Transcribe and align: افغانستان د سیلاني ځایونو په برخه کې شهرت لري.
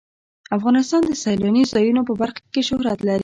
افغانستان 0.57 1.01
د 1.05 1.11
سیلاني 1.23 1.63
ځایونو 1.73 2.01
په 2.07 2.13
برخه 2.21 2.41
کې 2.53 2.61
شهرت 2.69 2.99
لري. 3.07 3.19